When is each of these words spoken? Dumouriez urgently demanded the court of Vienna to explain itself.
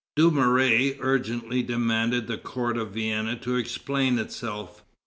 Dumouriez 0.15 0.97
urgently 0.99 1.61
demanded 1.61 2.25
the 2.25 2.39
court 2.39 2.75
of 2.75 2.89
Vienna 2.89 3.35
to 3.35 3.55
explain 3.55 4.17
itself. 4.17 4.81